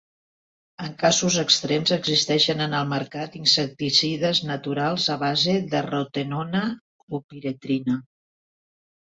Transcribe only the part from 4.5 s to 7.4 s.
naturals a base de rotenona o